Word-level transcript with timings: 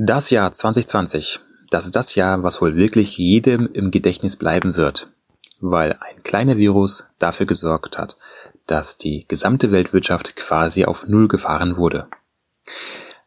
Das 0.00 0.30
Jahr 0.30 0.52
2020, 0.52 1.40
das 1.70 1.84
ist 1.84 1.96
das 1.96 2.14
Jahr, 2.14 2.44
was 2.44 2.62
wohl 2.62 2.76
wirklich 2.76 3.18
jedem 3.18 3.68
im 3.72 3.90
Gedächtnis 3.90 4.36
bleiben 4.36 4.76
wird, 4.76 5.08
weil 5.58 5.98
ein 5.98 6.22
kleiner 6.22 6.56
Virus 6.56 7.08
dafür 7.18 7.46
gesorgt 7.46 7.98
hat, 7.98 8.16
dass 8.68 8.96
die 8.96 9.24
gesamte 9.26 9.72
Weltwirtschaft 9.72 10.36
quasi 10.36 10.84
auf 10.84 11.08
Null 11.08 11.26
gefahren 11.26 11.76
wurde. 11.76 12.06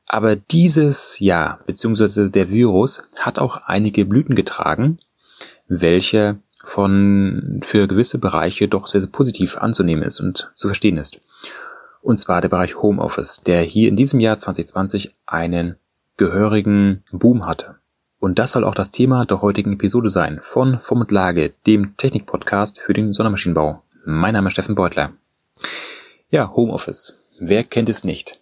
Aber 0.07 0.38
dieses 0.38 1.20
Jahr 1.20 1.60
bzw. 1.65 2.29
der 2.29 2.49
Virus 2.49 3.03
hat 3.17 3.38
auch 3.38 3.58
einige 3.65 4.06
Blüten 4.06 4.35
getragen, 4.35 4.97
welche 5.67 6.40
von 6.63 7.60
für 7.63 7.90
gewisse 7.90 8.17
Bereiche 8.17 8.69
doch 8.69 8.88
sehr, 8.88 9.01
sehr 9.01 9.10
positiv 9.10 9.58
anzunehmen 9.58 10.03
ist 10.03 10.22
und 10.22 10.53
zu 10.56 10.69
verstehen 10.69 10.96
ist. 10.96 11.19
Und 12.01 12.22
zwar 12.22 12.40
der 12.40 12.47
Bereich 12.47 12.81
Homeoffice, 12.81 13.42
der 13.46 13.62
hier 13.62 13.90
in 13.90 13.97
diesem 13.97 14.22
Jahr 14.22 14.38
2020 14.38 15.13
einen 15.26 15.76
gehörigen 16.22 17.03
Boom 17.12 17.48
hatte. 17.48 17.77
Und 18.20 18.38
das 18.38 18.52
soll 18.52 18.64
auch 18.64 18.76
das 18.76 18.91
Thema 18.91 19.26
der 19.26 19.41
heutigen 19.41 19.73
Episode 19.73 20.08
sein 20.09 20.40
von 20.44 20.80
Form 20.80 21.02
und 21.02 21.09
Lage, 21.09 21.52
dem 21.66 21.98
Technik-Podcast 21.98 22.80
für 22.80 22.94
den 22.94 23.12
Sondermaschinenbau. 23.12 23.82
Mein 24.05 24.34
Name 24.34 24.49
ist 24.49 24.54
Steffen 24.54 24.76
Beutler. 24.76 25.13
Ja, 26.30 26.54
Homeoffice. 26.55 27.16
Wer 27.40 27.63
kennt 27.63 27.90
es 27.90 28.04
nicht? 28.04 28.38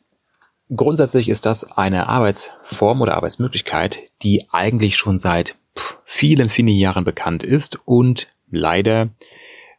Grundsätzlich 0.76 1.30
ist 1.30 1.46
das 1.46 1.72
eine 1.78 2.10
Arbeitsform 2.10 3.00
oder 3.00 3.16
Arbeitsmöglichkeit, 3.16 4.00
die 4.24 4.44
eigentlich 4.52 4.98
schon 4.98 5.18
seit 5.18 5.56
vielen, 6.04 6.50
vielen 6.50 6.68
Jahren 6.68 7.06
bekannt 7.06 7.46
ist 7.46 7.80
und 7.86 8.28
leider 8.52 9.08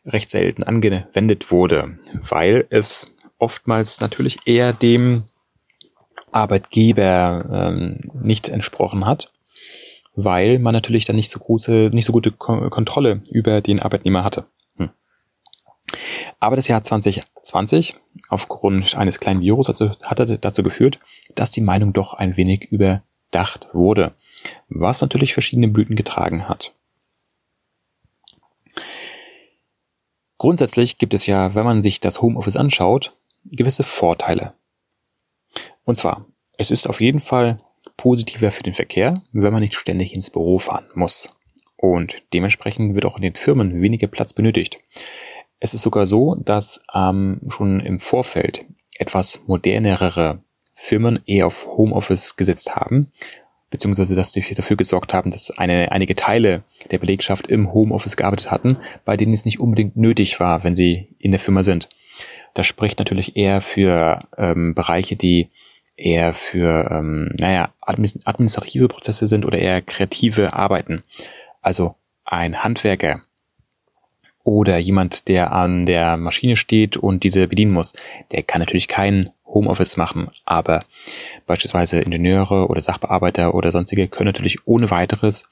recht 0.06 0.30
selten 0.30 0.62
angewendet 0.62 1.50
wurde, 1.50 1.98
weil 2.14 2.66
es 2.70 3.14
oftmals 3.36 4.00
natürlich 4.00 4.38
eher 4.46 4.72
dem 4.72 5.24
Arbeitgeber 6.32 7.44
ähm, 7.50 8.10
nicht 8.14 8.48
entsprochen 8.48 9.06
hat, 9.06 9.32
weil 10.14 10.58
man 10.58 10.72
natürlich 10.72 11.04
dann 11.04 11.16
nicht 11.16 11.30
so 11.30 11.38
gute, 11.38 11.90
nicht 11.92 12.06
so 12.06 12.12
gute 12.12 12.32
Kontrolle 12.32 13.22
über 13.30 13.60
den 13.60 13.80
Arbeitnehmer 13.80 14.24
hatte. 14.24 14.46
Hm. 14.76 14.90
Aber 16.38 16.56
das 16.56 16.68
Jahr 16.68 16.82
2020 16.82 17.96
aufgrund 18.28 18.96
eines 18.96 19.20
kleinen 19.20 19.40
Virus 19.40 19.68
also, 19.68 19.90
hatte 20.02 20.38
dazu 20.38 20.62
geführt, 20.62 20.98
dass 21.34 21.50
die 21.50 21.60
Meinung 21.60 21.92
doch 21.92 22.14
ein 22.14 22.36
wenig 22.36 22.64
überdacht 22.70 23.68
wurde, 23.72 24.12
was 24.68 25.00
natürlich 25.00 25.32
verschiedene 25.32 25.68
Blüten 25.68 25.96
getragen 25.96 26.48
hat. 26.48 26.72
Grundsätzlich 30.38 30.96
gibt 30.96 31.12
es 31.12 31.26
ja, 31.26 31.54
wenn 31.54 31.66
man 31.66 31.82
sich 31.82 32.00
das 32.00 32.22
Homeoffice 32.22 32.56
anschaut, 32.56 33.12
gewisse 33.44 33.82
Vorteile. 33.82 34.54
Und 35.90 35.96
zwar, 35.96 36.24
es 36.56 36.70
ist 36.70 36.88
auf 36.88 37.00
jeden 37.00 37.18
Fall 37.18 37.58
positiver 37.96 38.52
für 38.52 38.62
den 38.62 38.74
Verkehr, 38.74 39.24
wenn 39.32 39.52
man 39.52 39.60
nicht 39.60 39.74
ständig 39.74 40.14
ins 40.14 40.30
Büro 40.30 40.60
fahren 40.60 40.86
muss. 40.94 41.30
Und 41.76 42.22
dementsprechend 42.32 42.94
wird 42.94 43.04
auch 43.04 43.16
in 43.16 43.22
den 43.22 43.34
Firmen 43.34 43.82
weniger 43.82 44.06
Platz 44.06 44.32
benötigt. 44.32 44.78
Es 45.58 45.74
ist 45.74 45.82
sogar 45.82 46.06
so, 46.06 46.36
dass 46.36 46.80
ähm, 46.94 47.40
schon 47.48 47.80
im 47.80 47.98
Vorfeld 47.98 48.66
etwas 49.00 49.40
modernere 49.48 50.44
Firmen 50.76 51.18
eher 51.26 51.48
auf 51.48 51.66
Homeoffice 51.66 52.36
gesetzt 52.36 52.76
haben, 52.76 53.10
beziehungsweise 53.70 54.14
dass 54.14 54.30
die 54.30 54.42
dafür 54.54 54.76
gesorgt 54.76 55.12
haben, 55.12 55.32
dass 55.32 55.50
eine, 55.50 55.90
einige 55.90 56.14
Teile 56.14 56.62
der 56.92 56.98
Belegschaft 56.98 57.48
im 57.48 57.74
Homeoffice 57.74 58.16
gearbeitet 58.16 58.52
hatten, 58.52 58.76
bei 59.04 59.16
denen 59.16 59.34
es 59.34 59.44
nicht 59.44 59.58
unbedingt 59.58 59.96
nötig 59.96 60.38
war, 60.38 60.62
wenn 60.62 60.76
sie 60.76 61.08
in 61.18 61.32
der 61.32 61.40
Firma 61.40 61.64
sind. 61.64 61.88
Das 62.54 62.66
spricht 62.66 62.98
natürlich 62.98 63.36
eher 63.36 63.60
für 63.60 64.20
ähm, 64.36 64.74
Bereiche, 64.74 65.16
die 65.16 65.50
eher 65.96 66.34
für, 66.34 66.90
ähm, 66.90 67.30
naja, 67.38 67.70
administrative 67.80 68.88
Prozesse 68.88 69.26
sind 69.26 69.44
oder 69.44 69.58
eher 69.58 69.82
kreative 69.82 70.54
Arbeiten. 70.54 71.02
Also 71.60 71.94
ein 72.24 72.62
Handwerker 72.64 73.22
oder 74.44 74.78
jemand, 74.78 75.28
der 75.28 75.52
an 75.52 75.84
der 75.84 76.16
Maschine 76.16 76.56
steht 76.56 76.96
und 76.96 77.24
diese 77.24 77.46
bedienen 77.48 77.72
muss, 77.72 77.92
der 78.32 78.42
kann 78.42 78.60
natürlich 78.60 78.88
kein 78.88 79.30
Homeoffice 79.46 79.96
machen, 79.96 80.30
aber 80.46 80.84
beispielsweise 81.46 82.00
Ingenieure 82.00 82.68
oder 82.68 82.80
Sachbearbeiter 82.80 83.54
oder 83.54 83.72
sonstige 83.72 84.08
können 84.08 84.28
natürlich 84.28 84.66
ohne 84.66 84.90
weiteres 84.90 85.44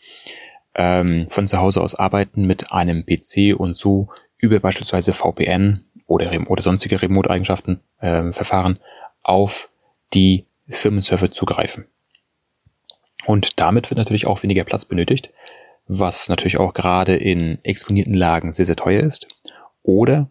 ähm, 0.74 1.26
von 1.28 1.46
zu 1.46 1.58
Hause 1.58 1.82
aus 1.82 1.94
arbeiten 1.94 2.46
mit 2.46 2.72
einem 2.72 3.04
PC 3.04 3.58
und 3.58 3.76
so 3.76 4.08
über 4.38 4.60
beispielsweise 4.60 5.12
VPN 5.12 5.84
oder, 6.06 6.30
oder 6.48 6.62
sonstige 6.62 7.02
Remote-Eigenschaften 7.02 7.80
äh, 8.00 8.32
Verfahren 8.32 8.78
auf 9.22 9.68
die 10.14 10.46
Firmenserver 10.68 11.30
zugreifen. 11.30 11.86
Und 13.26 13.60
damit 13.60 13.90
wird 13.90 13.98
natürlich 13.98 14.26
auch 14.26 14.42
weniger 14.42 14.64
Platz 14.64 14.84
benötigt, 14.84 15.30
was 15.86 16.28
natürlich 16.28 16.58
auch 16.58 16.74
gerade 16.74 17.16
in 17.16 17.58
exponierten 17.62 18.14
Lagen 18.14 18.52
sehr, 18.52 18.66
sehr 18.66 18.76
teuer 18.76 19.02
ist. 19.02 19.28
Oder 19.82 20.30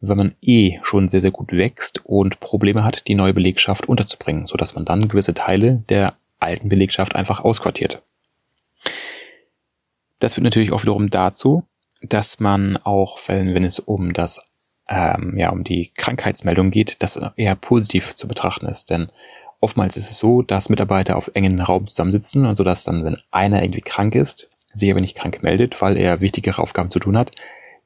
wenn 0.00 0.18
man 0.18 0.34
eh 0.42 0.78
schon 0.82 1.08
sehr, 1.08 1.20
sehr 1.20 1.30
gut 1.30 1.52
wächst 1.52 2.04
und 2.04 2.40
Probleme 2.40 2.84
hat, 2.84 3.06
die 3.06 3.14
neue 3.14 3.34
Belegschaft 3.34 3.88
unterzubringen, 3.88 4.46
sodass 4.46 4.74
man 4.74 4.84
dann 4.84 5.08
gewisse 5.08 5.34
Teile 5.34 5.84
der 5.88 6.16
alten 6.40 6.68
Belegschaft 6.68 7.14
einfach 7.14 7.40
ausquartiert. 7.40 8.02
Das 10.18 10.34
führt 10.34 10.44
natürlich 10.44 10.72
auch 10.72 10.82
wiederum 10.82 11.10
dazu, 11.10 11.64
dass 12.00 12.40
man 12.40 12.76
auch, 12.78 13.18
wenn, 13.26 13.54
wenn 13.54 13.64
es 13.64 13.78
um 13.78 14.12
das 14.12 14.40
ähm, 14.92 15.36
ja 15.38 15.50
um 15.50 15.64
die 15.64 15.90
Krankheitsmeldung 15.96 16.70
geht, 16.70 17.02
das 17.02 17.20
eher 17.36 17.54
positiv 17.56 18.14
zu 18.14 18.28
betrachten 18.28 18.66
ist, 18.66 18.90
denn 18.90 19.08
Oftmals 19.62 19.96
ist 19.96 20.10
es 20.10 20.18
so, 20.18 20.42
dass 20.42 20.70
Mitarbeiter 20.70 21.16
auf 21.16 21.30
engen 21.34 21.60
Raum 21.60 21.86
zusammensitzen 21.86 22.46
und 22.46 22.56
so 22.56 22.64
dass 22.64 22.82
dann, 22.82 23.04
wenn 23.04 23.16
einer 23.30 23.62
irgendwie 23.62 23.80
krank 23.80 24.16
ist, 24.16 24.48
sich 24.74 24.90
aber 24.90 25.00
nicht 25.00 25.16
krank 25.16 25.44
meldet, 25.44 25.80
weil 25.80 25.96
er 25.96 26.20
wichtigere 26.20 26.60
Aufgaben 26.60 26.90
zu 26.90 26.98
tun 26.98 27.16
hat, 27.16 27.30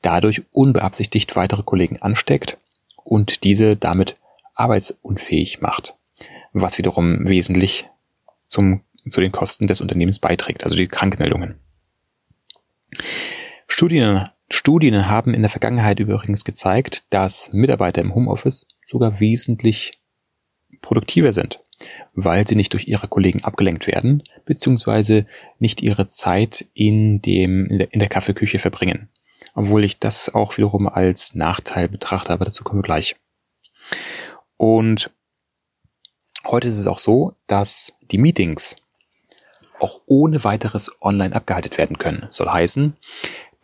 dadurch 0.01 0.43
unbeabsichtigt 0.53 1.37
weitere 1.37 1.63
Kollegen 1.63 2.01
ansteckt 2.01 2.57
und 3.05 3.45
diese 3.45 3.77
damit 3.77 4.17
arbeitsunfähig 4.55 5.61
macht, 5.61 5.95
was 6.55 6.79
wiederum 6.79 7.29
wesentlich 7.29 7.91
zum, 8.47 8.81
zu 9.11 9.21
den 9.21 9.33
Kosten 9.33 9.67
des 9.67 9.83
Unternehmens 9.83 10.19
beiträgt, 10.19 10.65
also 10.65 10.77
die 10.77 10.89
Krankmeldungen. 10.89 11.57
Studien, 13.67 14.27
Studien 14.49 15.09
haben 15.09 15.35
in 15.35 15.43
der 15.43 15.51
Vergangenheit 15.51 15.99
übrigens 16.01 16.45
gezeigt, 16.45 17.05
dass 17.11 17.53
Mitarbeiter 17.53 18.01
im 18.01 18.15
Homeoffice 18.15 18.67
sogar 18.85 19.21
wesentlich 19.21 20.01
produktiver 20.81 21.33
sind 21.33 21.61
weil 22.15 22.47
sie 22.47 22.57
nicht 22.57 22.73
durch 22.73 22.89
ihre 22.89 23.09
Kollegen 23.09 23.45
abgelenkt 23.45 23.87
werden, 23.87 24.23
beziehungsweise 24.45 25.27
nicht 25.59 25.83
ihre 25.83 26.07
Zeit 26.07 26.67
in 26.75 27.21
dem, 27.21 27.67
in 27.67 27.79
der, 27.79 27.89
der 27.93 28.09
Kaffeeküche 28.09 28.59
verbringen. 28.59 29.11
Obwohl 29.55 29.85
ich 29.85 29.99
das 29.99 30.35
auch 30.35 30.57
wiederum 30.57 30.89
als 30.89 31.35
Nachteil 31.35 31.89
betrachte, 31.89 32.33
aber 32.33 32.45
dazu 32.45 32.65
kommen 32.65 32.81
wir 32.81 32.85
gleich. 32.85 33.17
Und 34.57 35.11
heute 36.45 36.69
ist 36.69 36.79
es 36.79 36.87
auch 36.87 36.99
so, 36.99 37.35
dass 37.47 37.93
die 38.11 38.19
Meetings 38.19 38.77
auch 39.79 40.01
ohne 40.07 40.43
weiteres 40.45 40.91
online 41.03 41.35
abgehalten 41.35 41.77
werden 41.77 41.99
können. 41.99 42.29
Soll 42.31 42.49
heißen, 42.49 42.97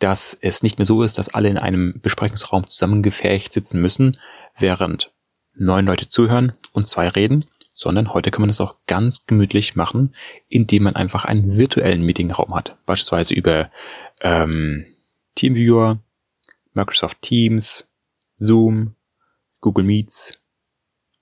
dass 0.03 0.37
es 0.41 0.63
nicht 0.63 0.79
mehr 0.79 0.85
so 0.85 1.01
ist, 1.01 1.17
dass 1.17 1.33
alle 1.33 1.47
in 1.47 1.57
einem 1.57 2.01
Besprechungsraum 2.01 2.67
zusammengefärcht 2.67 3.53
sitzen 3.53 3.81
müssen, 3.81 4.17
während 4.57 5.13
neun 5.53 5.85
Leute 5.85 6.09
zuhören 6.09 6.51
und 6.73 6.89
zwei 6.89 7.07
reden, 7.07 7.45
sondern 7.71 8.13
heute 8.13 8.29
kann 8.29 8.41
man 8.41 8.49
es 8.49 8.59
auch 8.59 8.75
ganz 8.85 9.25
gemütlich 9.27 9.77
machen, 9.77 10.13
indem 10.49 10.83
man 10.83 10.97
einfach 10.97 11.23
einen 11.23 11.57
virtuellen 11.57 12.01
Meetingraum 12.01 12.53
hat. 12.53 12.77
Beispielsweise 12.85 13.33
über 13.33 13.71
ähm, 14.19 14.85
Teamviewer, 15.35 15.99
Microsoft 16.73 17.21
Teams, 17.21 17.87
Zoom, 18.35 18.95
Google 19.61 19.85
Meets, 19.85 20.37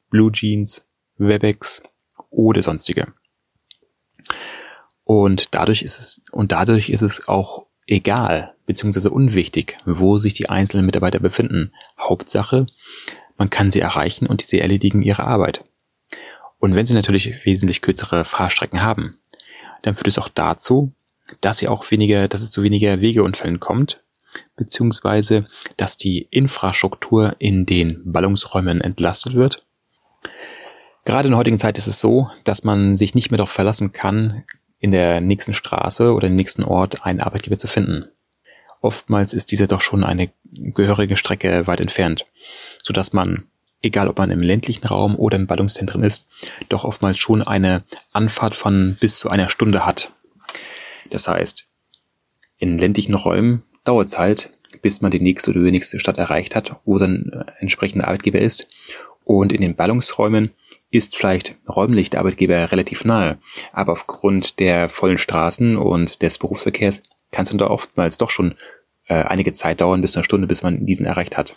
BlueJeans, 0.09 0.87
WebEx 1.17 1.83
oder 2.31 2.63
sonstige. 2.63 3.13
Und 5.03 5.53
dadurch 5.53 5.83
ist 5.83 5.99
es, 5.99 6.23
und 6.31 6.51
dadurch 6.51 6.89
ist 6.89 7.03
es 7.03 7.27
auch 7.27 7.67
egal, 7.91 8.53
beziehungsweise 8.65 9.11
unwichtig, 9.11 9.77
wo 9.85 10.17
sich 10.17 10.33
die 10.33 10.49
einzelnen 10.49 10.85
Mitarbeiter 10.85 11.19
befinden. 11.19 11.71
Hauptsache, 11.99 12.65
man 13.37 13.49
kann 13.49 13.69
sie 13.69 13.81
erreichen 13.81 14.27
und 14.27 14.45
sie 14.47 14.59
erledigen 14.59 15.01
ihre 15.01 15.25
Arbeit. 15.25 15.63
Und 16.59 16.75
wenn 16.75 16.85
Sie 16.85 16.93
natürlich 16.93 17.43
wesentlich 17.45 17.81
kürzere 17.81 18.23
Fahrstrecken 18.23 18.83
haben, 18.83 19.17
dann 19.81 19.95
führt 19.95 20.07
es 20.07 20.19
auch 20.19 20.29
dazu, 20.29 20.91
dass 21.41 21.57
sie 21.57 21.67
auch 21.67 21.89
weniger, 21.89 22.27
dass 22.27 22.43
es 22.43 22.51
zu 22.51 22.61
weniger 22.61 23.01
Wegeunfällen 23.01 23.59
kommt, 23.59 24.03
beziehungsweise 24.55 25.47
dass 25.77 25.97
die 25.97 26.27
Infrastruktur 26.29 27.35
in 27.39 27.65
den 27.65 28.01
Ballungsräumen 28.05 28.79
entlastet 28.79 29.33
wird. 29.33 29.65
Gerade 31.03 31.27
in 31.27 31.31
der 31.31 31.39
heutigen 31.39 31.57
Zeit 31.57 31.79
ist 31.79 31.87
es 31.87 31.99
so, 31.99 32.29
dass 32.43 32.63
man 32.63 32.95
sich 32.95 33.15
nicht 33.15 33.31
mehr 33.31 33.39
darauf 33.39 33.49
verlassen 33.49 33.91
kann, 33.91 34.43
in 34.81 34.91
der 34.91 35.21
nächsten 35.21 35.53
Straße 35.53 36.11
oder 36.11 36.27
im 36.27 36.35
nächsten 36.35 36.63
Ort 36.63 37.05
einen 37.05 37.21
Arbeitgeber 37.21 37.57
zu 37.57 37.67
finden. 37.67 38.05
Oftmals 38.81 39.33
ist 39.33 39.51
dieser 39.51 39.67
doch 39.67 39.79
schon 39.79 40.03
eine 40.03 40.31
gehörige 40.51 41.15
Strecke 41.15 41.67
weit 41.67 41.79
entfernt, 41.79 42.25
sodass 42.83 43.13
man 43.13 43.45
egal 43.81 44.07
ob 44.07 44.17
man 44.17 44.31
im 44.31 44.41
ländlichen 44.41 44.85
Raum 44.85 45.15
oder 45.15 45.37
im 45.37 45.47
Ballungszentrum 45.47 46.03
ist, 46.03 46.27
doch 46.69 46.83
oftmals 46.83 47.17
schon 47.17 47.41
eine 47.41 47.83
Anfahrt 48.11 48.55
von 48.55 48.97
bis 48.99 49.17
zu 49.17 49.29
einer 49.29 49.49
Stunde 49.49 49.85
hat. 49.85 50.11
Das 51.09 51.27
heißt, 51.27 51.65
in 52.57 52.77
ländlichen 52.77 53.15
Räumen 53.15 53.63
dauert 53.83 54.09
es 54.09 54.17
halt, 54.17 54.51
bis 54.81 55.01
man 55.01 55.11
die 55.11 55.19
nächste 55.19 55.51
oder 55.51 55.59
übernächste 55.59 55.99
Stadt 55.99 56.17
erreicht 56.17 56.55
hat, 56.55 56.75
wo 56.85 56.97
dann 56.97 57.31
äh, 57.33 57.51
entsprechender 57.59 58.07
Arbeitgeber 58.07 58.39
ist. 58.39 58.67
Und 59.23 59.51
in 59.51 59.61
den 59.61 59.75
Ballungsräumen 59.75 60.51
ist 60.91 61.15
vielleicht 61.15 61.55
räumlich 61.67 62.09
der 62.09 62.19
Arbeitgeber 62.19 62.71
relativ 62.71 63.05
nahe, 63.05 63.39
aber 63.71 63.93
aufgrund 63.93 64.59
der 64.59 64.89
vollen 64.89 65.17
Straßen 65.17 65.77
und 65.77 66.21
des 66.21 66.37
Berufsverkehrs 66.37 67.01
kann 67.31 67.43
es 67.43 67.49
dann 67.49 67.57
da 67.57 67.67
oftmals 67.67 68.17
doch 68.17 68.29
schon 68.29 68.55
äh, 69.07 69.15
einige 69.15 69.53
Zeit 69.53 69.81
dauern, 69.81 70.01
bis 70.01 70.15
eine 70.15 70.25
Stunde, 70.25 70.47
bis 70.47 70.63
man 70.63 70.85
diesen 70.85 71.05
erreicht 71.05 71.37
hat. 71.37 71.55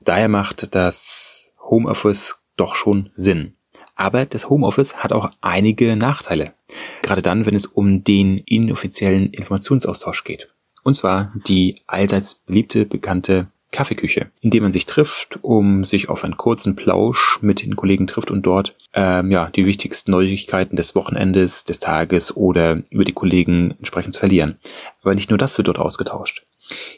Daher 0.00 0.28
macht 0.28 0.74
das 0.74 1.54
Homeoffice 1.60 2.36
doch 2.56 2.74
schon 2.74 3.10
Sinn. 3.14 3.56
Aber 3.96 4.26
das 4.26 4.48
Homeoffice 4.48 4.96
hat 4.96 5.12
auch 5.12 5.30
einige 5.40 5.96
Nachteile. 5.96 6.54
Gerade 7.02 7.22
dann, 7.22 7.46
wenn 7.46 7.54
es 7.54 7.66
um 7.66 8.02
den 8.02 8.38
inoffiziellen 8.38 9.30
Informationsaustausch 9.30 10.24
geht. 10.24 10.52
Und 10.82 10.96
zwar 10.96 11.32
die 11.46 11.82
allseits 11.86 12.34
beliebte, 12.34 12.84
bekannte 12.86 13.48
Kaffeeküche, 13.74 14.30
in 14.40 14.50
dem 14.50 14.62
man 14.62 14.72
sich 14.72 14.86
trifft, 14.86 15.38
um 15.42 15.84
sich 15.84 16.08
auf 16.08 16.24
einen 16.24 16.36
kurzen 16.36 16.76
Plausch 16.76 17.38
mit 17.42 17.64
den 17.64 17.76
Kollegen 17.76 18.06
trifft 18.06 18.30
und 18.30 18.42
dort 18.42 18.76
ähm, 18.94 19.30
ja 19.30 19.50
die 19.50 19.66
wichtigsten 19.66 20.12
Neuigkeiten 20.12 20.76
des 20.76 20.94
Wochenendes, 20.94 21.64
des 21.64 21.80
Tages 21.80 22.36
oder 22.36 22.82
über 22.90 23.04
die 23.04 23.12
Kollegen 23.12 23.74
entsprechend 23.78 24.14
zu 24.14 24.20
verlieren. 24.20 24.56
Aber 25.02 25.14
nicht 25.14 25.30
nur 25.30 25.38
das 25.38 25.58
wird 25.58 25.68
dort 25.68 25.78
ausgetauscht. 25.78 26.44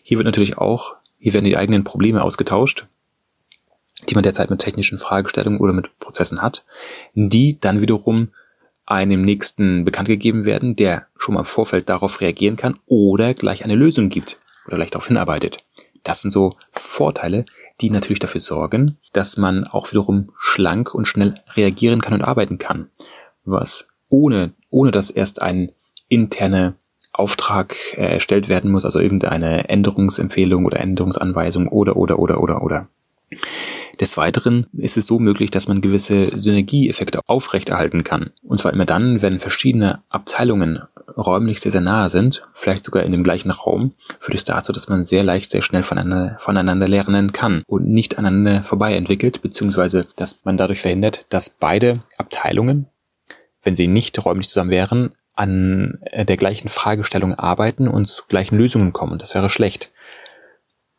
Hier 0.03 0.19
wird 0.19 0.27
natürlich 0.27 0.59
auch, 0.59 0.97
hier 1.19 1.33
werden 1.33 1.47
die 1.47 1.57
eigenen 1.57 1.83
Probleme 1.83 2.23
ausgetauscht, 2.23 2.87
die 4.09 4.15
man 4.15 4.23
derzeit 4.23 4.51
mit 4.51 4.61
technischen 4.61 4.99
Fragestellungen 4.99 5.61
oder 5.61 5.73
mit 5.73 5.99
Prozessen 5.99 6.43
hat, 6.43 6.65
die 7.15 7.59
dann 7.59 7.81
wiederum 7.81 8.29
einem 8.85 9.23
Nächsten 9.23 9.85
bekannt 9.85 10.09
gegeben 10.09 10.45
werden, 10.45 10.77
der 10.77 11.07
schon 11.19 11.35
mal 11.35 11.41
im 11.41 11.47
Vorfeld 11.47 11.89
darauf 11.89 12.21
reagieren 12.21 12.57
kann 12.57 12.79
oder 12.87 13.35
gleich 13.35 13.65
eine 13.65 13.75
Lösung 13.75 14.11
gibt 14.11 14.39
oder 14.67 14.77
gleich 14.77 14.91
darauf 14.91 15.09
hinarbeitet. 15.09 15.59
Das 16.07 16.23
sind 16.23 16.31
so 16.31 16.53
Vorteile, 16.71 17.45
die 17.81 17.91
natürlich 17.91 18.21
dafür 18.21 18.41
sorgen, 18.41 18.97
dass 19.13 19.37
man 19.37 19.65
auch 19.65 19.91
wiederum 19.91 20.31
schlank 20.39 20.95
und 20.95 21.07
schnell 21.07 21.35
reagieren 21.57 22.01
kann 22.01 22.15
und 22.15 22.23
arbeiten 22.23 22.59
kann. 22.59 22.91
Was 23.45 23.89
ohne, 24.09 24.53
ohne 24.71 24.93
dass 24.93 25.11
erst 25.11 25.43
ein 25.43 25.73
interner 26.09 26.75
Auftrag 27.13 27.75
äh, 27.95 28.07
erstellt 28.07 28.49
werden 28.49 28.71
muss, 28.71 28.85
also 28.85 29.01
irgendeine 29.01 29.69
Änderungsempfehlung 29.69 30.65
oder 30.65 30.79
Änderungsanweisung 30.79 31.67
oder, 31.67 31.97
oder, 31.97 32.21
oder, 32.21 32.41
oder, 32.41 32.63
oder. 32.63 32.89
Des 34.01 34.17
Weiteren 34.17 34.67
ist 34.77 34.97
es 34.97 35.07
so 35.07 35.19
möglich, 35.19 35.51
dass 35.51 35.69
man 35.69 35.81
gewisse 35.81 36.39
Synergieeffekte 36.39 37.21
aufrechterhalten 37.27 38.05
kann. 38.05 38.31
Und 38.43 38.61
zwar 38.61 38.73
immer 38.73 38.85
dann, 38.85 39.23
wenn 39.23 39.41
verschiedene 39.41 40.03
Abteilungen 40.11 40.83
räumlich 41.17 41.61
sehr, 41.61 41.73
sehr 41.73 41.81
nahe 41.81 42.11
sind, 42.11 42.47
vielleicht 42.53 42.85
sogar 42.85 43.05
in 43.05 43.13
dem 43.13 43.25
gleichen 43.25 43.51
Raum, 43.51 43.95
führt 44.21 44.37
es 44.37 44.45
dazu, 44.45 44.73
dass 44.73 44.89
man 44.89 45.05
sehr 45.05 45.23
leicht, 45.23 45.51
sehr 45.51 45.63
schnell 45.63 45.83
voneinander, 45.83 46.37
voneinander 46.39 46.89
lernen 46.89 47.33
kann 47.33 47.63
und 47.67 47.87
nicht 47.89 48.19
aneinander 48.19 48.63
vorbei 48.63 48.95
entwickelt, 48.95 49.41
beziehungsweise 49.41 50.07
dass 50.17 50.45
man 50.45 50.57
dadurch 50.57 50.81
verhindert, 50.81 51.25
dass 51.31 51.51
beide 51.51 52.01
Abteilungen, 52.19 52.87
wenn 53.63 53.77
sie 53.77 53.87
nicht 53.87 54.23
räumlich 54.25 54.49
zusammen 54.49 54.71
wären, 54.71 55.15
an 55.35 55.99
der 56.13 56.37
gleichen 56.37 56.69
Fragestellung 56.69 57.35
arbeiten 57.35 57.89
und 57.89 58.09
zu 58.09 58.25
gleichen 58.27 58.57
Lösungen 58.57 58.93
kommen. 58.93 59.19
Das 59.19 59.35
wäre 59.35 59.51
schlecht. 59.51 59.93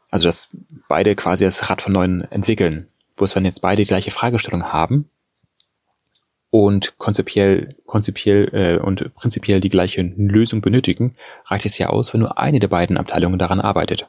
Also 0.09 0.27
dass 0.27 0.49
beide 0.87 1.15
quasi 1.15 1.43
das 1.43 1.69
Rad 1.69 1.81
von 1.81 1.93
neuem 1.93 2.25
entwickeln. 2.29 2.87
Bloß 3.15 3.35
wenn 3.35 3.45
jetzt 3.45 3.61
beide 3.61 3.81
die 3.81 3.87
gleiche 3.87 4.11
Fragestellung 4.11 4.71
haben 4.71 5.09
und 6.49 6.97
konzipiell, 6.97 7.75
konzipiell 7.85 8.49
äh, 8.53 8.83
und 8.83 9.13
prinzipiell 9.15 9.59
die 9.59 9.69
gleiche 9.69 10.01
Lösung 10.01 10.61
benötigen, 10.61 11.15
reicht 11.45 11.65
es 11.65 11.77
ja 11.77 11.87
aus, 11.87 12.13
wenn 12.13 12.21
nur 12.21 12.37
eine 12.37 12.59
der 12.59 12.67
beiden 12.67 12.97
Abteilungen 12.97 13.39
daran 13.39 13.59
arbeitet. 13.59 14.07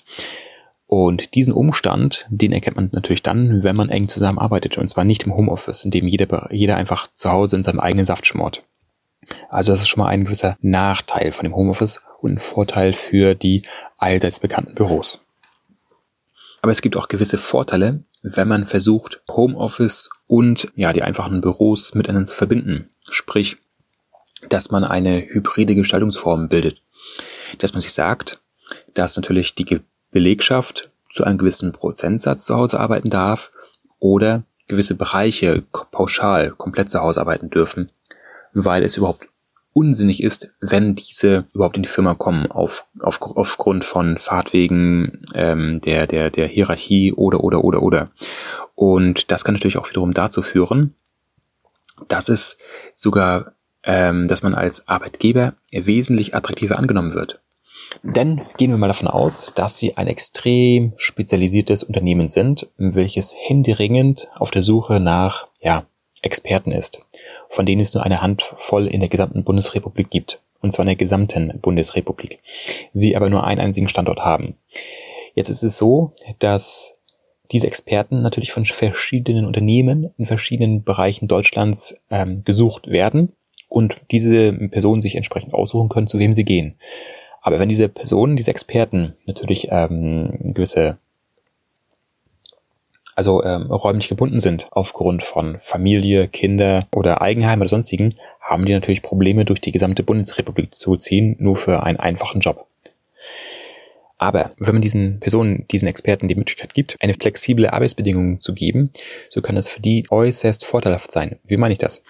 Und 0.87 1.35
diesen 1.35 1.53
Umstand, 1.53 2.27
den 2.31 2.53
erkennt 2.53 2.77
man 2.77 2.89
natürlich 2.93 3.23
dann, 3.23 3.63
wenn 3.63 3.77
man 3.77 3.91
eng 3.91 4.09
zusammenarbeitet. 4.09 4.79
Und 4.79 4.89
zwar 4.89 5.05
nicht 5.05 5.25
im 5.25 5.35
Homeoffice, 5.35 5.85
in 5.85 5.91
dem 5.91 6.09
jeder, 6.09 6.49
jeder 6.51 6.77
einfach 6.77 7.09
zu 7.13 7.31
Hause 7.31 7.57
in 7.57 7.63
seinem 7.63 7.81
eigenen 7.81 8.07
Saft 8.07 8.27
schmort. 8.27 8.65
Also 9.51 9.73
das 9.73 9.83
ist 9.83 9.89
schon 9.89 10.03
mal 10.03 10.09
ein 10.09 10.25
gewisser 10.25 10.57
Nachteil 10.63 11.33
von 11.33 11.45
dem 11.45 11.55
Homeoffice 11.55 12.01
und 12.23 12.33
ein 12.33 12.39
Vorteil 12.39 12.95
für 12.95 13.35
die 13.35 13.63
allseits 13.99 14.41
bekannten 14.41 14.75
Büros. 14.75 15.21
Aber 16.63 16.73
es 16.73 16.81
gibt 16.81 16.97
auch 16.97 17.09
gewisse 17.09 17.39
Vorteile, 17.39 18.03
wenn 18.23 18.49
man 18.49 18.67
versucht, 18.67 19.23
Homeoffice 19.31 20.11
und 20.27 20.69
ja, 20.75 20.93
die 20.93 21.03
einfachen 21.03 21.41
Büros 21.41 21.95
miteinander 21.95 22.29
zu 22.29 22.35
verbinden. 22.35 22.91
Sprich, 23.09 23.59
dass 24.49 24.71
man 24.71 24.85
eine 24.85 25.25
hybride 25.27 25.75
Gestaltungsform 25.75 26.49
bildet. 26.49 26.83
Dass 27.59 27.73
man 27.73 27.81
sich 27.81 27.93
sagt, 27.93 28.41
dass 28.95 29.17
natürlich 29.17 29.55
die 29.55 29.81
Belegschaft 30.11 30.91
zu 31.13 31.25
einem 31.25 31.39
gewissen 31.39 31.73
Prozentsatz 31.73 32.45
zu 32.45 32.55
Hause 32.55 32.81
arbeiten 32.81 33.11
darf 33.11 33.51
oder 33.99 34.45
gewisse 34.67 34.95
Bereiche 34.95 35.63
pauschal 35.91 36.51
komplett 36.51 36.91
zu 36.91 37.01
Hause 37.01 37.21
arbeiten 37.21 37.51
dürfen, 37.51 37.91
weil 38.53 38.83
es 38.83 38.97
überhaupt 38.97 39.27
unsinnig 39.79 40.23
ist, 40.25 40.53
wenn 40.61 40.97
diese 40.97 41.45
überhaupt 41.55 41.77
in 41.77 41.85
die 41.85 41.89
Firma 41.89 42.15
kommen, 42.15 42.51
auf, 42.51 42.87
auf, 42.99 43.21
aufgrund 43.23 43.85
von 43.85 44.17
Fahrtwegen, 44.17 45.25
ähm, 45.35 45.81
der, 45.81 46.09
der, 46.09 46.31
der 46.31 46.49
Hierarchie 46.49 47.13
oder, 47.13 47.45
oder, 47.45 47.63
oder, 47.63 47.83
oder. 47.83 48.11
Und 48.75 49.31
das 49.31 49.45
kann 49.45 49.55
natürlich 49.55 49.77
auch 49.77 49.89
wiederum 49.89 50.11
dazu 50.11 50.43
führen, 50.43 50.95
dass 52.09 52.29
es 52.29 52.59
sogar, 52.93 53.53
ähm, 53.85 54.27
dass 54.27 54.43
man 54.43 54.55
als 54.55 54.89
Arbeitgeber 54.89 55.55
wesentlich 55.71 56.35
attraktiver 56.35 56.77
angenommen 56.77 57.15
wird. 57.15 57.41
Denn 58.03 58.43
gehen 58.57 58.71
wir 58.71 58.79
mal 58.79 58.89
davon 58.89 59.09
aus, 59.09 59.53
dass 59.55 59.79
Sie 59.79 59.97
ein 59.97 60.09
extrem 60.09 60.93
spezialisiertes 60.97 61.85
Unternehmen 61.85 62.27
sind, 62.27 62.69
welches 62.77 63.35
händeringend 63.47 64.29
auf 64.35 64.51
der 64.51 64.63
Suche 64.63 64.99
nach, 64.99 65.47
ja, 65.63 65.87
Experten 66.23 66.73
ist, 66.73 67.01
von 67.49 67.67
denen 67.67 67.81
es 67.81 67.95
nur 67.95 68.05
eine 68.05 68.23
Handvoll 68.23 68.87
in 68.87 69.01
der 69.01 69.09
gesamten 69.09 69.45
Bundesrepublik 69.45 70.11
gibt, 70.11 70.41
und 70.61 70.73
zwar 70.73 70.85
in 70.85 70.89
der 70.89 70.97
gesamten 70.97 71.59
Bundesrepublik, 71.61 72.41
sie 72.95 73.17
aber 73.17 73.31
nur 73.31 73.45
einen 73.45 73.61
einzigen 73.61 73.89
Standort 73.89 74.21
haben. 74.21 74.57
Jetzt 75.35 75.51
ist 75.51 75.63
es 75.63 75.79
so, 75.79 76.13
dass 76.41 76.95
diese 77.53 77.67
Experten 77.67 78.23
natürlich 78.23 78.53
von 78.53 78.65
verschiedenen 78.65 79.47
Unternehmen 79.47 80.13
in 80.19 80.27
verschiedenen 80.27 80.83
Bereichen 80.83 81.29
Deutschlands 81.29 81.95
ähm, 82.11 82.45
gesucht 82.45 82.89
werden 82.89 83.33
und 83.69 83.97
diese 84.11 84.53
Personen 84.53 85.01
sich 85.01 85.15
entsprechend 85.15 85.55
aussuchen 85.55 85.89
können, 85.89 86.09
zu 86.09 86.19
wem 86.19 86.35
sie 86.35 86.45
gehen. 86.45 86.77
Aber 87.41 87.59
wenn 87.59 87.69
diese 87.69 87.89
Personen, 87.89 88.37
diese 88.37 88.51
Experten 88.51 89.15
natürlich 89.27 89.69
ähm, 89.71 90.53
gewisse 90.55 90.99
also 93.19 93.43
ähm, 93.43 93.73
räumlich 93.73 94.09
gebunden 94.09 94.39
sind 94.39 94.69
aufgrund 94.71 95.25
von 95.25 95.59
Familie, 95.59 96.29
Kinder 96.29 96.87
oder 96.95 97.21
Eigenheim 97.21 97.61
oder 97.61 97.69
sonstigen, 97.69 98.15
haben 98.41 98.65
die 98.65 98.73
natürlich 98.73 99.03
Probleme, 99.03 99.45
durch 99.45 99.61
die 99.61 99.73
gesamte 99.73 100.05
Bundesrepublik 100.05 100.77
zu 100.77 100.95
ziehen, 100.95 101.35
nur 101.41 101.57
für 101.57 101.83
einen 101.83 101.99
einfachen 101.99 102.41
Job. 102.41 102.69
Aber 104.19 104.53
wenn 104.59 104.77
man 104.77 104.83
diesen 104.83 105.19
Personen, 105.19 105.67
diesen 105.67 105.89
Experten 105.89 106.29
die 106.29 106.37
Möglichkeit 106.37 106.75
gibt, 106.75 106.95
eine 107.01 107.15
flexible 107.15 107.69
Arbeitsbedingung 107.69 108.41
zu 108.41 108.55
geben, 108.55 108.93
so 109.31 109.43
kann 109.43 109.57
das 109.57 109.67
für 109.67 109.81
die 109.81 110.07
äußerst 110.11 110.65
vorteilhaft 110.65 111.11
sein. 111.11 111.41
Wie 111.43 111.57
meine 111.57 111.73
ich 111.73 111.79
das? 111.79 112.05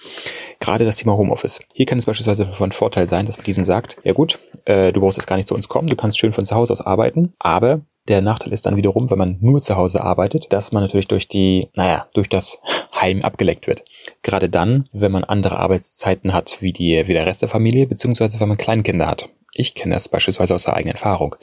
Gerade 0.61 0.85
das 0.85 0.99
Thema 0.99 1.17
Homeoffice. 1.17 1.61
Hier 1.73 1.87
kann 1.87 1.97
es 1.97 2.05
beispielsweise 2.05 2.45
von 2.45 2.71
Vorteil 2.71 3.09
sein, 3.09 3.25
dass 3.25 3.39
man 3.39 3.45
diesen 3.45 3.65
sagt, 3.65 3.97
ja 4.05 4.13
gut, 4.13 4.39
äh, 4.67 4.93
du 4.93 5.01
brauchst 5.01 5.17
jetzt 5.17 5.27
gar 5.27 5.37
nicht 5.37 5.49
zu 5.49 5.55
uns 5.55 5.69
kommen, 5.69 5.89
du 5.89 5.97
kannst 5.97 6.19
schön 6.19 6.35
von 6.35 6.45
zu 6.45 6.55
Hause 6.55 6.75
aus 6.75 6.83
arbeiten, 6.83 7.33
aber 7.39 7.81
der 8.09 8.23
Nachteil 8.23 8.53
ist 8.53 8.67
dann 8.67 8.77
wiederum, 8.77 9.11
wenn 9.11 9.19
man 9.19 9.39
nur 9.41 9.61
zu 9.61 9.77
Hause 9.77 10.03
arbeitet, 10.03 10.53
dass 10.53 10.73
man 10.73 10.83
natürlich 10.83 11.09
durch 11.09 11.29
die, 11.29 11.69
naja, 11.75 12.09
durch 12.15 12.29
das 12.29 12.59
Heim 12.95 13.23
abgeleckt 13.23 13.67
wird. 13.67 13.85
Gerade 14.23 14.49
dann, 14.49 14.89
wenn 14.93 15.13
man 15.13 15.25
andere 15.25 15.59
Arbeitszeiten 15.59 16.33
hat 16.33 16.61
wie 16.61 16.73
die, 16.73 17.07
wie 17.07 17.15
der 17.15 17.27
Rest 17.27 17.43
der 17.43 17.49
Familie, 17.49 17.87
beziehungsweise 17.87 18.41
wenn 18.41 18.49
man 18.49 18.59
Kleinkinder 18.59 19.07
hat. 19.07 19.29
Ich 19.53 19.75
kenne 19.75 19.95
das 19.95 20.09
beispielsweise 20.09 20.55
aus 20.55 20.65
der 20.65 20.75
eigenen 20.75 20.95
Erfahrung, 20.95 21.37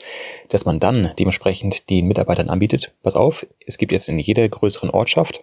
dass 0.48 0.64
man 0.64 0.80
dann 0.80 1.12
dementsprechend 1.18 1.90
den 1.90 2.06
Mitarbeitern 2.06 2.48
anbietet, 2.48 2.94
pass 3.02 3.16
auf, 3.16 3.46
es 3.66 3.78
gibt 3.78 3.92
jetzt 3.92 4.08
in 4.08 4.18
jeder 4.18 4.48
größeren 4.48 4.90
Ortschaft 4.90 5.40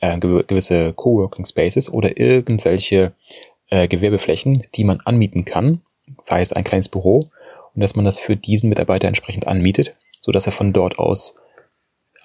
äh, 0.00 0.18
gewisse 0.18 0.92
Coworking 0.94 1.44
Spaces 1.44 1.92
oder 1.92 2.18
irgendwelche 2.18 3.12
äh, 3.68 3.86
Gewerbeflächen, 3.86 4.62
die 4.74 4.84
man 4.84 5.00
anmieten 5.00 5.44
kann, 5.44 5.82
sei 6.18 6.40
es 6.40 6.52
ein 6.52 6.64
kleines 6.64 6.88
Büro, 6.88 7.30
und 7.74 7.82
dass 7.82 7.94
man 7.94 8.06
das 8.06 8.18
für 8.18 8.36
diesen 8.36 8.70
Mitarbeiter 8.70 9.08
entsprechend 9.08 9.46
anmietet 9.46 9.94
so 10.26 10.32
dass 10.32 10.46
er 10.46 10.52
von 10.52 10.72
dort 10.72 10.98
aus 10.98 11.36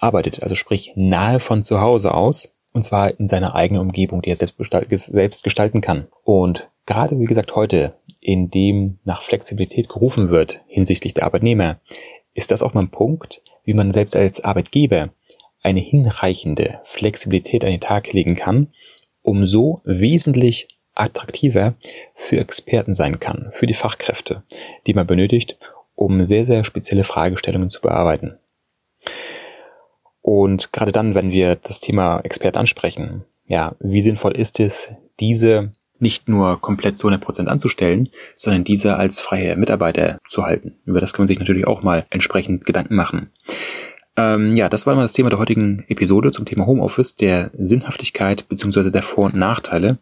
arbeitet, 0.00 0.42
also 0.42 0.56
sprich 0.56 0.92
nahe 0.96 1.38
von 1.38 1.62
zu 1.62 1.80
Hause 1.80 2.12
aus 2.12 2.52
und 2.72 2.84
zwar 2.84 3.18
in 3.20 3.28
seiner 3.28 3.54
eigenen 3.54 3.80
Umgebung, 3.80 4.22
die 4.22 4.30
er 4.30 4.36
selbst, 4.36 4.56
selbst 4.90 5.44
gestalten 5.44 5.80
kann. 5.80 6.08
Und 6.24 6.68
gerade 6.84 7.18
wie 7.20 7.26
gesagt 7.26 7.54
heute, 7.54 7.94
in 8.20 8.50
dem 8.50 8.98
nach 9.04 9.22
Flexibilität 9.22 9.88
gerufen 9.88 10.30
wird 10.30 10.60
hinsichtlich 10.66 11.14
der 11.14 11.24
Arbeitnehmer, 11.24 11.78
ist 12.34 12.50
das 12.50 12.62
auch 12.62 12.74
mal 12.74 12.80
ein 12.80 12.90
Punkt, 12.90 13.40
wie 13.64 13.74
man 13.74 13.92
selbst 13.92 14.16
als 14.16 14.42
Arbeitgeber 14.42 15.10
eine 15.62 15.80
hinreichende 15.80 16.80
Flexibilität 16.82 17.64
an 17.64 17.70
den 17.70 17.80
Tag 17.80 18.12
legen 18.12 18.34
kann, 18.34 18.72
um 19.22 19.46
so 19.46 19.80
wesentlich 19.84 20.66
attraktiver 20.94 21.74
für 22.14 22.38
Experten 22.38 22.94
sein 22.94 23.20
kann, 23.20 23.50
für 23.52 23.66
die 23.66 23.74
Fachkräfte, 23.74 24.42
die 24.88 24.94
man 24.94 25.06
benötigt, 25.06 25.56
um 25.94 26.24
sehr, 26.24 26.44
sehr 26.44 26.64
spezielle 26.64 27.04
Fragestellungen 27.04 27.70
zu 27.70 27.80
bearbeiten. 27.80 28.38
Und 30.20 30.72
gerade 30.72 30.92
dann, 30.92 31.14
wenn 31.14 31.32
wir 31.32 31.56
das 31.56 31.80
Thema 31.80 32.20
Expert 32.20 32.56
ansprechen, 32.56 33.24
ja, 33.46 33.74
wie 33.80 34.02
sinnvoll 34.02 34.36
ist 34.36 34.60
es, 34.60 34.92
diese 35.20 35.72
nicht 35.98 36.28
nur 36.28 36.60
komplett 36.60 36.98
zu 36.98 37.08
100% 37.08 37.46
anzustellen, 37.46 38.08
sondern 38.34 38.64
diese 38.64 38.96
als 38.96 39.20
freie 39.20 39.56
Mitarbeiter 39.56 40.18
zu 40.28 40.44
halten. 40.44 40.76
Über 40.84 41.00
das 41.00 41.12
kann 41.12 41.22
man 41.22 41.28
sich 41.28 41.38
natürlich 41.38 41.66
auch 41.66 41.82
mal 41.82 42.06
entsprechend 42.10 42.64
Gedanken 42.64 42.96
machen. 42.96 43.30
Ähm, 44.16 44.56
ja, 44.56 44.68
das 44.68 44.84
war 44.84 44.94
mal 44.94 45.02
das 45.02 45.12
Thema 45.12 45.30
der 45.30 45.38
heutigen 45.38 45.84
Episode 45.88 46.32
zum 46.32 46.44
Thema 46.44 46.66
Homeoffice, 46.66 47.16
der 47.16 47.50
Sinnhaftigkeit 47.56 48.48
beziehungsweise 48.48 48.92
der 48.92 49.02
Vor- 49.02 49.26
und 49.26 49.36
Nachteile. 49.36 49.98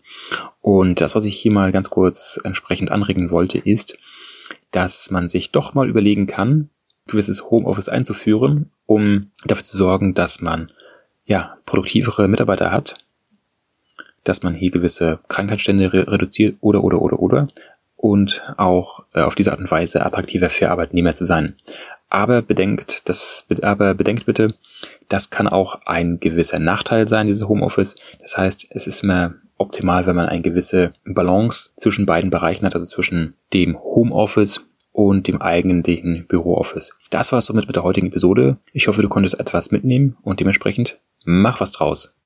Und 0.61 1.01
das, 1.01 1.15
was 1.15 1.27
ich 1.27 1.37
hier 1.37 1.53
mal 1.53 1.71
ganz 1.71 1.91
kurz 1.91 2.41
entsprechend 2.43 2.91
anregen 2.91 3.31
wollte, 3.31 3.59
ist, 3.59 3.97
dass 4.71 5.11
man 5.11 5.29
sich 5.29 5.53
doch 5.53 5.75
mal 5.75 5.89
überlegen 5.89 6.27
kann, 6.27 6.71
gewisses 7.07 7.51
Homeoffice 7.51 7.89
einzuführen, 7.89 8.71
um 8.87 9.31
dafür 9.45 9.65
zu 9.65 9.77
sorgen, 9.77 10.15
dass 10.15 10.41
man 10.41 10.71
ja 11.25 11.57
produktivere 11.67 12.29
Mitarbeiter 12.29 12.71
hat, 12.71 12.95
dass 14.25 14.43
man 14.43 14.55
hier 14.55 14.71
gewisse 14.71 15.19
Krankheitsstände 15.29 15.93
re 15.93 16.11
reduziert 16.11 16.57
oder 16.61 16.85
oder 16.85 17.03
oder 17.03 17.19
oder 17.21 17.49
und 17.97 18.43
auch 18.57 19.05
äh, 19.15 19.21
auf 19.21 19.35
diese 19.35 19.53
Art 19.53 19.61
und 19.61 19.71
Weise 19.71 20.05
attraktiver 20.05 20.49
für 20.49 20.71
Arbeitnehmer 20.71 21.13
zu 21.13 21.25
sein. 21.25 21.55
Aber 22.09 22.43
bedenkt, 22.43 23.09
das, 23.09 23.45
aber 23.63 23.95
bedenkt 23.95 24.27
bitte, 24.27 24.55
das 25.09 25.31
kann 25.31 25.47
auch 25.47 25.81
ein 25.87 26.19
gewisser 26.19 26.59
Nachteil 26.59 27.09
sein, 27.09 27.27
dieses 27.27 27.47
Homeoffice. 27.47 27.97
Das 28.21 28.37
heißt, 28.37 28.69
es 28.71 28.87
ist 28.87 29.03
immer 29.03 29.35
optimal, 29.61 30.07
wenn 30.07 30.17
man 30.17 30.27
eine 30.27 30.43
gewisse 30.43 30.93
Balance 31.05 31.71
zwischen 31.77 32.07
beiden 32.07 32.31
Bereichen 32.31 32.67
hat, 32.67 32.75
also 32.75 32.87
zwischen 32.87 33.35
dem 33.53 33.79
Homeoffice 33.79 34.67
und 34.93 35.29
dem 35.29 35.41
eigentlichen 35.41 36.27
Bürooffice. 36.27 36.93
Das 37.11 37.33
war 37.33 37.39
es 37.39 37.47
somit 37.47 37.67
mit 37.67 37.77
der 37.77 37.85
heutigen 37.85 38.09
Episode. 38.09 38.57
Ich 38.73 38.89
hoffe, 38.89 39.03
du 39.03 39.09
konntest 39.09 39.39
etwas 39.39 39.71
mitnehmen 39.71 40.17
und 40.23 40.41
dementsprechend 40.41 40.99
mach 41.25 41.61
was 41.61 41.73
draus. 41.73 42.17